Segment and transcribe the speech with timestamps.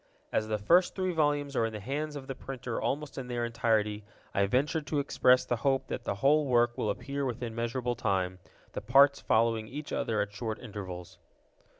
[0.31, 3.45] As the first three volumes are in the hands of the printer almost in their
[3.45, 7.93] entirety, I venture to express the hope that the whole work will appear within measurable
[7.95, 8.39] time,
[8.71, 11.19] the parts following each other at short intervals.